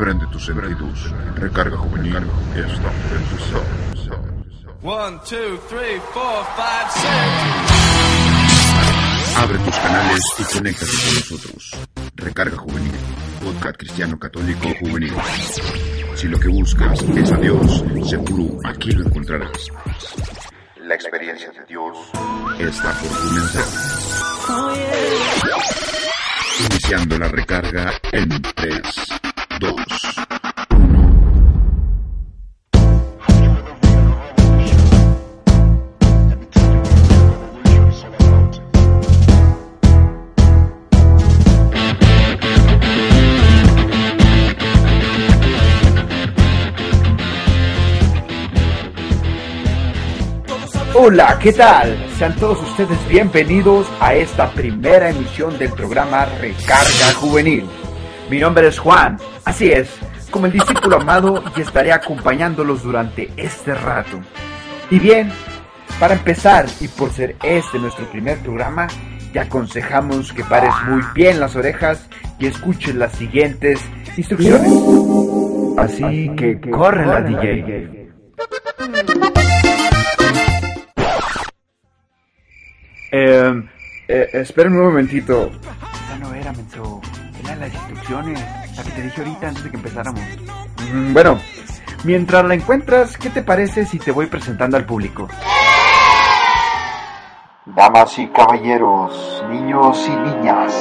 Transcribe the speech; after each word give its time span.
Prende 0.00 0.26
tus 0.28 0.46
sentidos. 0.46 1.12
Recarga 1.34 1.76
juvenil. 1.76 2.16
Está 2.56 2.90
empezar. 3.12 3.62
One, 4.82 5.18
two, 5.28 5.58
three, 5.68 6.00
four, 6.14 6.42
five, 6.56 6.90
six. 6.90 7.10
Abre 9.36 9.58
tus 9.58 9.76
canales 9.76 10.22
y 10.38 10.44
conéctate 10.56 10.90
con 10.90 11.14
nosotros. 11.16 11.76
Recarga 12.16 12.56
juvenil. 12.56 12.94
Podcast 13.44 13.76
cristiano 13.76 14.18
católico 14.18 14.68
juvenil. 14.80 15.12
Si 16.14 16.28
lo 16.28 16.40
que 16.40 16.48
buscas 16.48 17.02
es 17.02 17.32
a 17.32 17.36
Dios, 17.36 17.84
seguro 18.08 18.58
aquí 18.64 18.92
lo 18.92 19.04
encontrarás. 19.04 19.68
La 20.78 20.94
experiencia 20.94 21.50
de 21.50 21.66
Dios 21.68 21.98
está 22.58 22.94
por 22.94 23.10
comenzar. 23.18 23.64
Iniciando 26.70 27.18
la 27.18 27.28
recarga 27.28 27.92
en 28.12 28.28
3, 28.40 28.80
2, 29.60 29.74
1. 29.74 31.10
Hola, 50.94 51.38
¿qué 51.38 51.52
tal? 51.52 51.98
Sean 52.18 52.34
todos 52.36 52.62
ustedes 52.62 52.98
bienvenidos 53.08 53.86
a 54.00 54.14
esta 54.14 54.50
primera 54.52 55.10
emisión 55.10 55.58
del 55.58 55.70
programa 55.72 56.24
Recarga 56.24 57.12
Juvenil. 57.20 57.68
Mi 58.30 58.38
nombre 58.38 58.68
es 58.68 58.78
Juan, 58.78 59.18
así 59.44 59.72
es, 59.72 59.90
como 60.30 60.46
el 60.46 60.52
discípulo 60.52 60.98
amado 61.00 61.42
y 61.56 61.62
estaré 61.62 61.90
acompañándolos 61.90 62.84
durante 62.84 63.28
este 63.36 63.74
rato. 63.74 64.20
Y 64.88 65.00
bien, 65.00 65.32
para 65.98 66.14
empezar 66.14 66.66
y 66.78 66.86
por 66.86 67.10
ser 67.10 67.34
este 67.42 67.80
nuestro 67.80 68.06
primer 68.06 68.38
programa, 68.38 68.86
te 69.32 69.40
aconsejamos 69.40 70.32
que 70.32 70.44
pares 70.44 70.72
muy 70.86 71.02
bien 71.12 71.40
las 71.40 71.56
orejas 71.56 72.08
y 72.38 72.46
escuches 72.46 72.94
las 72.94 73.14
siguientes 73.14 73.80
instrucciones. 74.16 74.72
Así 75.76 76.30
que 76.36 76.60
corre 76.70 77.06
la 77.06 77.22
DJ. 77.22 78.12
Eh, 83.10 83.68
eh, 84.06 84.28
espera 84.34 84.70
un 84.70 84.78
momentito. 84.78 85.50
Esa 86.06 86.18
no 86.20 86.32
era, 86.32 86.52
Menso. 86.52 87.00
Las 87.60 87.74
instrucciones. 87.74 88.40
La 88.74 88.82
que 88.82 88.90
te 88.90 89.02
dije 89.02 89.20
ahorita 89.20 89.48
antes 89.48 89.64
de 89.64 89.70
que 89.70 89.76
empezáramos. 89.76 90.22
Mm, 90.94 91.12
bueno, 91.12 91.38
mientras 92.04 92.42
la 92.46 92.54
encuentras, 92.54 93.18
¿qué 93.18 93.28
te 93.28 93.42
parece 93.42 93.84
si 93.84 93.98
te 93.98 94.12
voy 94.12 94.26
presentando 94.26 94.78
al 94.78 94.86
público? 94.86 95.28
Damas 97.66 98.18
y 98.18 98.28
caballeros, 98.28 99.44
niños 99.50 100.08
y 100.08 100.16
niñas, 100.16 100.72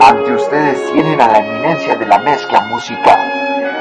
ante 0.00 0.32
ustedes 0.34 0.92
tienen 0.92 1.20
a 1.20 1.28
la 1.28 1.38
eminencia 1.38 1.94
de 1.94 2.06
la 2.06 2.18
mezcla 2.18 2.62
musical, 2.62 3.20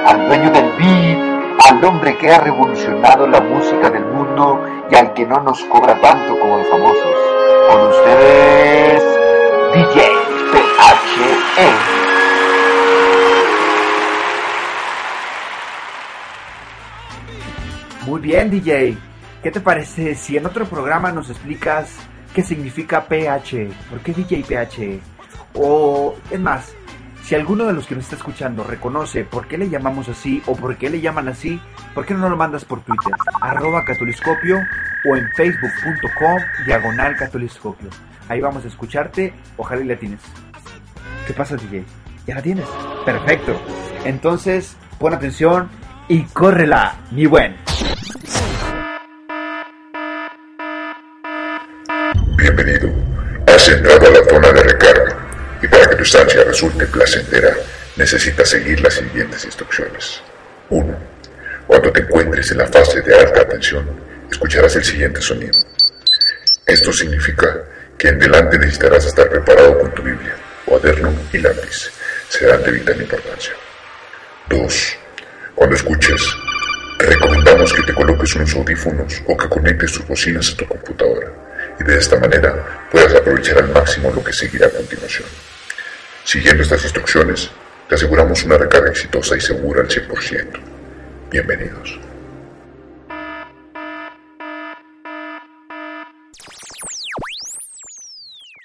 al 0.06 0.28
dueño 0.28 0.52
del 0.52 0.72
beat, 0.78 1.68
al 1.68 1.84
hombre 1.84 2.18
que 2.20 2.32
ha 2.32 2.40
revolucionado 2.40 3.26
la 3.28 3.42
música 3.42 3.90
del 3.90 4.06
mundo 4.06 4.64
y 4.92 4.96
al 4.96 5.12
que 5.16 5.26
no 5.26 5.42
nos 5.42 5.60
cobra 5.66 6.00
tanto 6.00 6.40
como 6.40 6.58
los 6.58 6.68
famosos. 6.68 7.16
Con 7.68 7.88
ustedes, 7.88 9.04
DJ 9.74 10.28
PHE. 10.52 11.87
Bien, 18.28 18.50
DJ. 18.50 18.98
¿Qué 19.42 19.52
te 19.52 19.62
parece 19.62 20.14
si 20.14 20.36
en 20.36 20.46
otro 20.46 20.66
programa 20.66 21.14
nos 21.14 21.30
explicas 21.30 21.96
qué 22.34 22.44
significa 22.44 23.06
PH? 23.06 23.70
¿Por 23.90 24.02
qué 24.02 24.12
DJ 24.12 24.44
PH? 24.44 25.00
O, 25.54 26.14
es 26.30 26.38
más, 26.38 26.74
si 27.24 27.36
alguno 27.36 27.64
de 27.64 27.72
los 27.72 27.88
que 27.88 27.96
nos 27.96 28.04
está 28.04 28.18
escuchando 28.18 28.66
reconoce 28.66 29.24
por 29.24 29.48
qué 29.48 29.58
le 29.58 29.70
llamamos 29.70 30.10
así 30.10 30.44
o 30.46 30.58
por 30.58 30.76
qué 30.76 30.90
le 30.90 31.00
llaman 31.00 31.30
así, 31.30 31.62
¿por 31.96 32.06
qué 32.06 32.14
no 32.16 32.28
lo 32.28 32.36
mandas 32.36 32.66
por 32.66 32.82
Twitter? 32.82 33.14
Arroba 33.40 33.86
catoliscopio 33.86 34.58
o 35.10 35.16
en 35.16 35.26
facebook.com 35.38 36.42
diagonal 36.66 37.16
catoliscopio. 37.16 37.90
Ahí 38.28 38.42
vamos 38.42 38.66
a 38.66 38.68
escucharte, 38.68 39.34
ojalá 39.56 39.84
y 39.84 39.86
la 39.86 39.96
tienes. 39.96 40.20
¿Qué 41.26 41.32
pasa, 41.32 41.56
DJ? 41.56 41.86
¿Ya 42.26 42.36
la 42.36 42.42
tienes? 42.42 42.68
Perfecto. 43.06 43.58
Entonces, 44.04 44.76
pon 45.00 45.14
atención 45.14 45.70
y 46.10 46.24
córrela, 46.24 46.96
mi 47.12 47.26
buen. 47.26 47.56
Bienvenido. 52.48 52.90
Has 53.46 53.68
entrado 53.68 54.08
a 54.08 54.10
la 54.10 54.24
zona 54.24 54.54
de 54.54 54.64
recarga 54.64 55.18
y 55.62 55.68
para 55.68 55.90
que 55.90 55.98
tu 55.98 56.04
estancia 56.04 56.46
resulte 56.46 56.88
placentera 56.88 57.54
necesitas 57.98 58.48
seguir 58.48 58.80
las 58.80 58.94
siguientes 58.94 59.44
instrucciones. 59.44 60.22
1. 60.70 60.98
Cuando 61.68 61.92
te 61.92 62.04
encuentres 62.04 62.50
en 62.52 62.60
la 62.60 62.68
fase 62.68 63.02
de 63.02 63.14
alta 63.14 63.46
tensión, 63.46 63.86
escucharás 64.32 64.78
el 64.78 64.86
siguiente 64.86 65.20
sonido. 65.20 65.60
Esto 66.66 66.94
significa 66.94 67.64
que 67.98 68.08
en 68.08 68.20
delante 68.20 68.58
necesitarás 68.58 69.06
estar 69.06 69.28
preparado 69.28 69.78
con 69.80 69.94
tu 69.94 70.02
Biblia, 70.02 70.36
cuaderno 70.64 71.14
y 71.34 71.40
lápiz. 71.40 71.92
Serán 72.30 72.64
de 72.64 72.72
vital 72.72 73.02
importancia. 73.02 73.54
2. 74.48 74.98
Cuando 75.54 75.76
escuches, 75.76 76.22
te 76.98 77.08
recomendamos 77.08 77.74
que 77.74 77.84
te 77.84 77.94
coloques 77.94 78.34
unos 78.36 78.56
audífonos 78.56 79.22
o 79.28 79.36
que 79.36 79.50
conectes 79.50 79.92
tus 79.92 80.08
bocinas 80.08 80.54
a 80.54 80.56
tu 80.56 80.66
computadora 80.66 81.30
y 81.80 81.84
de 81.84 81.98
esta 81.98 82.20
manera 82.20 82.88
puedas 82.92 83.14
aprovechar 83.16 83.58
al 83.60 83.72
máximo 83.72 84.12
lo 84.12 84.24
que 84.24 84.34
seguirá 84.34 84.68
a 84.68 84.72
continuación. 84.72 85.28
Siguiendo 86.24 86.64
estas 86.64 86.84
instrucciones, 86.84 87.52
te 87.88 87.96
aseguramos 87.96 88.44
una 88.44 88.58
recarga 88.58 88.90
exitosa 88.90 89.38
y 89.38 89.42
segura 89.42 89.82
al 89.82 89.88
100%. 89.88 90.60
Bienvenidos. 91.32 92.00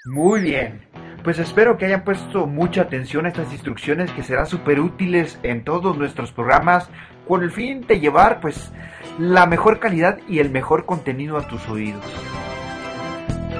Muy 0.05 0.41
bien. 0.41 0.81
Pues 1.23 1.39
espero 1.39 1.77
que 1.77 1.85
hayan 1.85 2.03
puesto 2.03 2.47
mucha 2.47 2.81
atención 2.81 3.25
a 3.25 3.29
estas 3.29 3.53
instrucciones 3.53 4.11
que 4.11 4.23
serán 4.23 4.45
súper 4.45 4.81
útiles 4.81 5.39
en 5.43 5.63
todos 5.63 5.97
nuestros 5.97 6.33
programas 6.33 6.89
con 7.25 7.43
el 7.43 7.51
fin 7.51 7.87
de 7.87 8.01
llevar 8.01 8.41
pues 8.41 8.73
la 9.17 9.45
mejor 9.45 9.79
calidad 9.79 10.19
y 10.27 10.39
el 10.39 10.49
mejor 10.49 10.85
contenido 10.85 11.37
a 11.37 11.47
tus 11.47 11.65
oídos. 11.69 12.03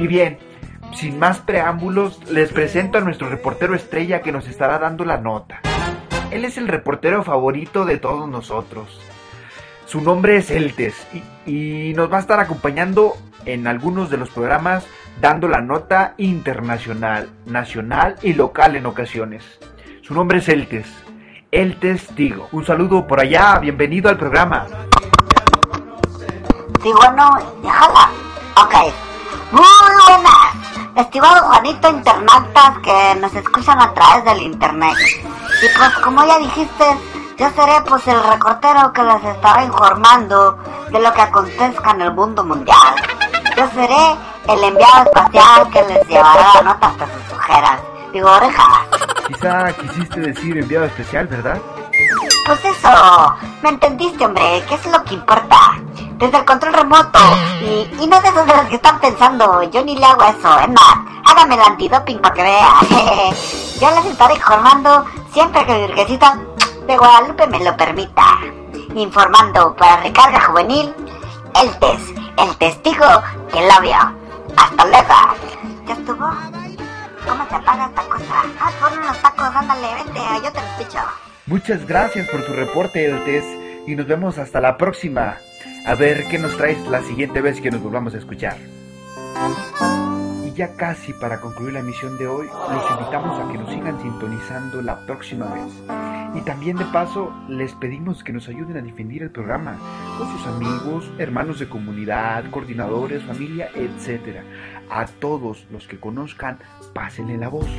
Y 0.03 0.07
bien, 0.07 0.37
sin 0.93 1.17
más 1.17 1.39
preámbulos, 1.39 2.19
les 2.29 2.51
presento 2.51 2.97
a 2.97 3.01
nuestro 3.01 3.29
reportero 3.29 3.73
estrella 3.73 4.21
que 4.21 4.33
nos 4.33 4.49
estará 4.49 4.77
dando 4.77 5.05
la 5.05 5.17
nota. 5.17 5.61
Él 6.29 6.43
es 6.43 6.57
el 6.57 6.67
reportero 6.67 7.23
favorito 7.23 7.85
de 7.85 7.99
todos 7.99 8.27
nosotros. 8.27 8.99
Su 9.85 10.01
nombre 10.01 10.35
es 10.35 10.51
Eltes 10.51 11.07
y, 11.45 11.93
nos 11.95 12.11
va 12.11 12.17
a 12.17 12.19
estar 12.19 12.41
acompañando 12.41 13.13
en 13.45 13.65
algunos 13.65 14.09
de 14.09 14.17
los 14.17 14.29
programas 14.29 14.85
dando 15.21 15.47
la 15.47 15.61
nota 15.61 16.15
internacional, 16.17 17.29
nacional 17.45 18.17
y 18.21 18.33
local 18.33 18.75
en 18.75 18.85
ocasiones. 18.85 19.57
Su 20.01 20.13
nombre 20.13 20.39
es 20.39 20.49
Eltes. 20.49 20.85
El 21.49 21.77
Testigo. 21.77 22.49
Un 22.51 22.65
saludo 22.65 23.07
por 23.07 23.21
allá, 23.21 23.57
bienvenido 23.57 24.09
al 24.09 24.17
programa. 24.17 24.67
Sí, 26.81 26.91
bueno. 26.91 27.29
Ok. 28.57 29.02
Estimados 30.95 31.41
Juanito 31.41 31.89
internautas 31.89 32.77
que 32.83 33.15
nos 33.19 33.33
escuchan 33.33 33.81
a 33.81 33.93
través 33.93 34.25
del 34.25 34.43
internet. 34.43 34.95
Y 35.61 35.77
pues 35.77 35.89
como 36.03 36.23
ya 36.23 36.37
dijiste, 36.37 36.85
yo 37.37 37.49
seré 37.49 37.81
pues 37.87 38.07
el 38.07 38.23
recortero 38.23 38.93
que 38.93 39.03
les 39.03 39.23
estará 39.23 39.63
informando 39.63 40.57
de 40.91 40.99
lo 40.99 41.11
que 41.13 41.21
acontezca 41.21 41.91
en 41.91 42.01
el 42.01 42.13
mundo 42.13 42.43
mundial. 42.43 42.95
Yo 43.57 43.67
seré 43.73 44.15
el 44.47 44.63
enviado 44.63 45.05
espacial 45.05 45.69
que 45.71 45.81
les 45.83 46.07
llevará 46.07 46.53
la 46.55 46.61
nota 46.61 46.87
hasta 46.87 47.05
sus 47.05 47.37
ojeras. 47.37 47.79
Digo, 48.11 48.29
orejas. 48.29 48.67
Quizá 49.27 49.73
quisiste 49.73 50.19
decir 50.19 50.57
enviado 50.57 50.85
especial, 50.85 51.25
¿verdad? 51.27 51.59
Pues 52.45 52.65
eso, 52.65 53.35
¿me 53.63 53.69
entendiste, 53.69 54.25
hombre? 54.25 54.63
¿Qué 54.67 54.75
es 54.75 54.85
lo 54.85 55.03
que 55.05 55.15
importa? 55.15 55.72
Desde 56.23 56.37
el 56.37 56.45
control 56.45 56.73
remoto. 56.73 57.19
Y, 57.99 58.07
no 58.07 58.21
de 58.21 58.29
esos 58.29 58.45
de 58.45 58.55
los 58.55 58.65
que 58.67 58.75
están 58.75 58.97
pensando, 59.01 59.61
yo 59.63 59.83
ni 59.83 59.97
le 59.97 60.05
hago 60.05 60.23
eso. 60.23 60.57
Es 60.57 60.69
más, 60.69 60.97
hágame 61.25 61.55
el 61.55 61.61
antidoping 61.61 62.17
para 62.19 62.33
que 62.33 62.43
vea. 62.43 62.69
yo 63.81 63.91
les 63.91 64.05
estaré 64.05 64.35
informando 64.35 65.03
siempre 65.33 65.65
que 65.65 65.85
Virgencita 65.85 66.39
de 66.87 66.95
Guadalupe 66.95 67.45
me 67.47 67.59
lo 67.61 67.75
permita. 67.75 68.39
Informando 68.95 69.75
para 69.75 69.97
Recarga 69.97 70.39
Juvenil, 70.39 70.95
el 71.61 71.77
test, 71.79 72.17
el 72.37 72.55
testigo 72.55 73.05
que 73.51 73.59
lo 73.59 73.81
vio. 73.81 73.97
Hasta 74.55 74.85
luego. 74.85 75.15
¿Ya 75.85 75.93
estuvo? 75.93 76.29
¿Cómo 77.27 77.47
se 77.49 77.55
apaga 77.55 77.87
esta 77.87 78.01
cosa? 78.03 78.43
Ah, 78.61 78.71
fueron 78.79 79.05
los 79.05 79.17
tacos, 79.21 79.53
ándale, 79.53 79.93
vente, 79.95 80.21
yo 80.41 80.53
te 80.53 80.61
los 80.61 80.69
picho. 80.87 80.99
Muchas 81.47 81.85
gracias 81.85 82.29
por 82.29 82.45
tu 82.45 82.53
reporte, 82.53 83.07
Eltes, 83.07 83.43
y 83.85 83.97
nos 83.97 84.07
vemos 84.07 84.37
hasta 84.37 84.61
la 84.61 84.77
próxima. 84.77 85.35
A 85.85 85.95
ver 85.95 86.27
qué 86.29 86.39
nos 86.39 86.55
traes 86.55 86.77
la 86.87 87.01
siguiente 87.01 87.41
vez 87.41 87.59
que 87.59 87.69
nos 87.69 87.81
volvamos 87.81 88.15
a 88.15 88.17
escuchar. 88.17 88.55
Y 90.45 90.53
ya 90.53 90.75
casi 90.77 91.11
para 91.11 91.41
concluir 91.41 91.73
la 91.73 91.81
emisión 91.81 92.17
de 92.17 92.25
hoy, 92.25 92.47
los 92.47 92.91
invitamos 92.91 93.37
a 93.37 93.51
que 93.51 93.57
nos 93.57 93.69
sigan 93.69 94.01
sintonizando 94.01 94.81
la 94.81 95.05
próxima 95.05 95.45
vez. 95.53 95.73
Y 96.35 96.41
también 96.45 96.77
de 96.77 96.85
paso, 96.85 97.33
les 97.49 97.73
pedimos 97.73 98.23
que 98.23 98.31
nos 98.31 98.47
ayuden 98.47 98.77
a 98.77 98.81
difundir 98.81 99.23
el 99.23 99.31
programa 99.31 99.77
con 100.17 100.31
sus 100.31 100.47
amigos, 100.47 101.11
hermanos 101.17 101.59
de 101.59 101.67
comunidad, 101.67 102.49
coordinadores, 102.49 103.21
familia, 103.23 103.69
etc. 103.75 104.37
A 104.89 105.05
todos 105.05 105.67
los 105.69 105.85
que 105.85 105.99
conozcan, 105.99 106.59
pásenle 106.93 107.37
la 107.37 107.49
voz, 107.49 107.69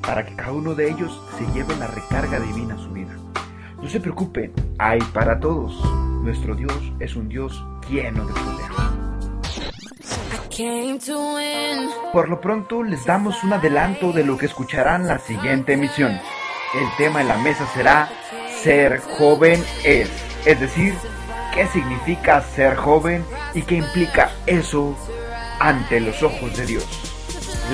para 0.00 0.24
que 0.24 0.34
cada 0.34 0.52
uno 0.52 0.74
de 0.74 0.90
ellos 0.90 1.22
se 1.36 1.46
lleve 1.52 1.76
la 1.76 1.88
recarga 1.88 2.40
divina 2.40 2.74
a 2.74 2.78
su 2.78 2.90
vida. 2.90 3.14
No 3.82 3.88
se 3.88 4.00
preocupen, 4.00 4.50
hay 4.78 5.00
para 5.12 5.38
todos. 5.38 6.13
Nuestro 6.24 6.54
Dios 6.54 6.72
es 7.00 7.16
un 7.16 7.28
Dios 7.28 7.62
lleno 7.86 8.24
de 8.24 8.32
poder. 8.32 8.70
Por 12.14 12.30
lo 12.30 12.40
pronto 12.40 12.82
les 12.82 13.04
damos 13.04 13.44
un 13.44 13.52
adelanto 13.52 14.10
de 14.10 14.24
lo 14.24 14.38
que 14.38 14.46
escucharán 14.46 15.06
la 15.06 15.18
siguiente 15.18 15.74
emisión. 15.74 16.12
El 16.12 16.88
tema 16.96 17.20
en 17.20 17.28
la 17.28 17.36
mesa 17.36 17.66
será 17.74 18.08
ser 18.62 19.00
joven 19.18 19.62
es, 19.84 20.10
es 20.46 20.58
decir, 20.58 20.94
qué 21.52 21.66
significa 21.66 22.40
ser 22.40 22.74
joven 22.74 23.22
y 23.52 23.60
qué 23.60 23.74
implica 23.74 24.30
eso 24.46 24.96
ante 25.60 26.00
los 26.00 26.22
ojos 26.22 26.56
de 26.56 26.64
Dios. 26.64 26.86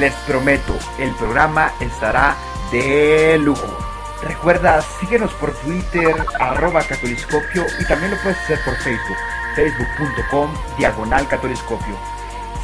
Les 0.00 0.12
prometo, 0.26 0.74
el 0.98 1.14
programa 1.14 1.70
estará 1.80 2.34
de 2.72 3.38
lujo. 3.38 3.89
Recuerda, 4.22 4.82
síguenos 5.00 5.32
por 5.34 5.54
Twitter, 5.60 6.14
arroba 6.38 6.82
catoliscopio 6.82 7.64
y 7.78 7.84
también 7.86 8.10
lo 8.10 8.18
puedes 8.18 8.38
hacer 8.38 8.58
por 8.64 8.76
Facebook, 8.76 9.16
facebook.com, 9.56 10.50
diagonal 10.78 11.26
catoliscopio. 11.26 11.96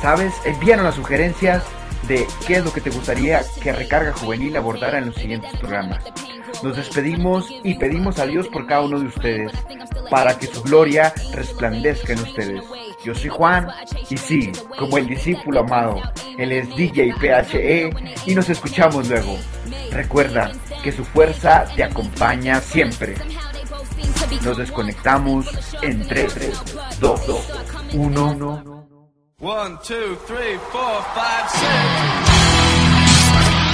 ¿Sabes? 0.02 0.34
Envíanos 0.44 0.84
las 0.84 0.94
sugerencias 0.96 1.64
de 2.06 2.26
qué 2.46 2.56
es 2.56 2.64
lo 2.64 2.72
que 2.72 2.80
te 2.80 2.90
gustaría 2.90 3.40
que 3.62 3.72
Recarga 3.72 4.12
Juvenil 4.12 4.56
abordara 4.56 4.98
en 4.98 5.06
los 5.06 5.16
siguientes 5.16 5.50
programas. 5.58 6.04
Nos 6.62 6.76
despedimos 6.76 7.48
y 7.64 7.74
pedimos 7.74 8.18
a 8.18 8.26
Dios 8.26 8.48
por 8.48 8.66
cada 8.66 8.82
uno 8.82 9.00
de 9.00 9.06
ustedes, 9.06 9.52
para 10.10 10.38
que 10.38 10.46
su 10.46 10.62
gloria 10.62 11.12
resplandezca 11.32 12.12
en 12.12 12.20
ustedes. 12.20 12.62
Yo 13.04 13.14
soy 13.14 13.28
Juan 13.30 13.68
y 14.08 14.16
sí, 14.16 14.52
como 14.78 14.98
el 14.98 15.06
discípulo 15.06 15.60
amado, 15.60 16.00
él 16.38 16.52
es 16.52 16.74
DJ 16.76 17.14
PHE 17.14 17.90
y 18.26 18.34
nos 18.34 18.48
escuchamos 18.48 19.08
luego. 19.08 19.36
Recuerda 19.90 20.52
que 20.86 20.92
su 20.92 21.04
fuerza 21.04 21.64
te 21.74 21.82
acompaña 21.82 22.60
siempre. 22.60 23.16
Nos 24.44 24.56
desconectamos 24.56 25.48
en 25.82 26.06
3, 26.06 26.32
2, 27.00 27.20
1. 27.92 28.26
1, 28.30 28.88
2, 29.40 29.80
3, 29.82 29.98
4, 30.28 30.28
5, 30.28 30.60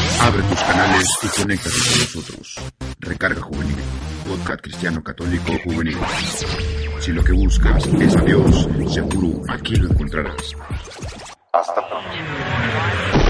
6. 0.09 0.21
Abre 0.23 0.43
tus 0.43 0.61
canales 0.63 1.07
y 1.23 1.29
conéctate 1.39 1.77
con 1.77 1.99
nosotros. 2.01 2.61
Recarga 3.01 3.43
Juvenil, 3.43 3.77
podcast 4.27 4.63
cristiano 4.63 5.03
católico 5.05 5.53
juvenil. 5.65 5.99
Si 6.99 7.13
lo 7.13 7.23
que 7.23 7.33
buscas 7.33 7.87
es 7.89 8.17
a 8.17 8.23
Dios, 8.23 8.69
seguro 8.89 9.43
aquí 9.51 9.77
lo 9.77 9.91
encontrarás. 9.91 10.57
Hasta 11.53 11.87
pronto. 11.87 13.22